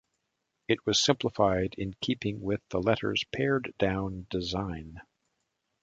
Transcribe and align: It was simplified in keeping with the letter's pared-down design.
It 0.67 0.83
was 0.87 0.99
simplified 0.99 1.75
in 1.77 1.93
keeping 2.01 2.41
with 2.41 2.67
the 2.69 2.79
letter's 2.81 3.23
pared-down 3.31 4.25
design. 4.31 4.99